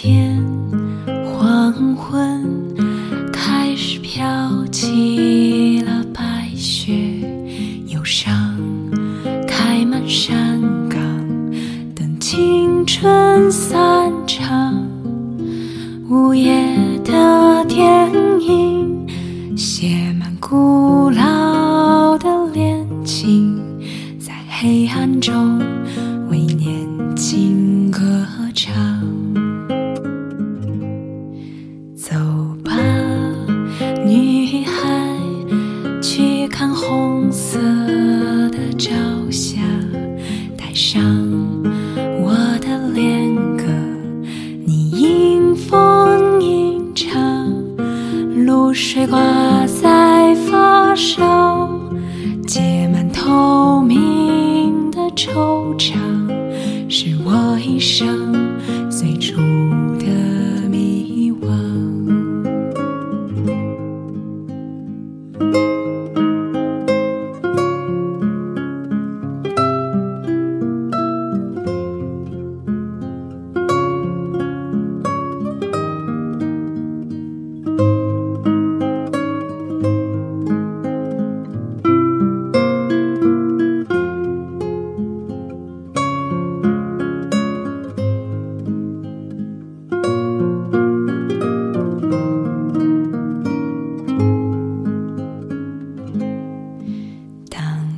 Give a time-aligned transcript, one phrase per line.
[0.00, 0.40] 天
[1.26, 2.40] 黄昏，
[3.32, 6.94] 开始飘起了白雪，
[7.88, 8.32] 忧伤
[9.44, 11.00] 开满山岗，
[11.96, 14.86] 等青春散场。
[16.08, 16.64] 午夜
[17.02, 18.08] 的电
[18.40, 19.04] 影，
[19.56, 23.60] 写满古老的恋情，
[24.20, 25.58] 在黑暗中
[26.30, 26.86] 为年
[27.16, 29.17] 轻歌唱。
[40.90, 41.02] 上
[42.18, 43.64] 我的恋歌，
[44.64, 47.52] 你迎风吟唱，
[48.46, 49.20] 露水挂
[49.66, 51.68] 在发梢，
[52.46, 55.92] 结满透明的惆怅，
[56.88, 58.32] 是我一生
[58.90, 59.36] 最初
[59.98, 60.06] 的
[60.70, 61.48] 迷惘。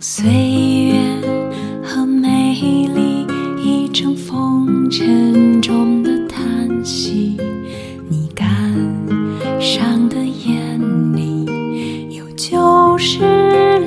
[0.00, 0.94] 岁月
[1.82, 3.26] 和美丽
[3.60, 7.36] 已成风尘中的叹息，
[8.08, 8.46] 你感
[9.58, 10.80] 伤的眼
[11.16, 13.18] 里有旧时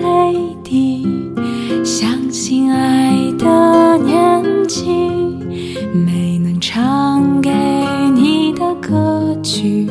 [0.01, 1.07] 泪滴。
[1.83, 4.89] 相信爱的年纪，
[5.93, 7.49] 没能唱给
[8.13, 9.87] 你的歌曲，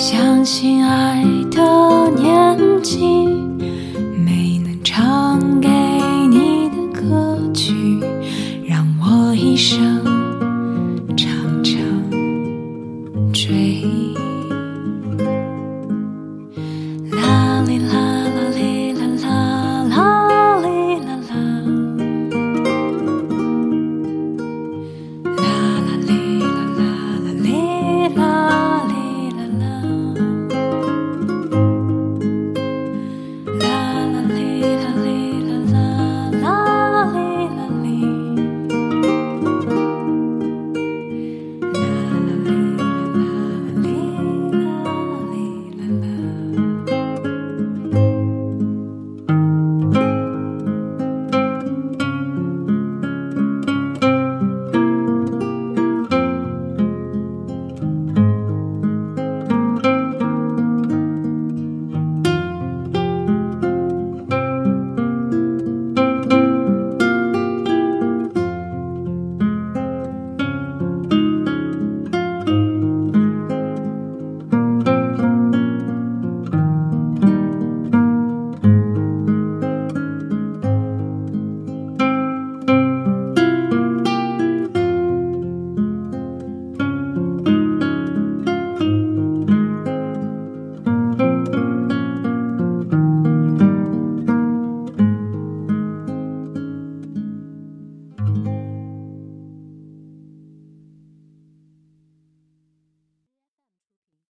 [0.00, 3.26] 相信爱的年纪
[4.16, 5.68] 没能唱给
[6.30, 8.00] 你的歌曲
[8.66, 10.09] 让我一生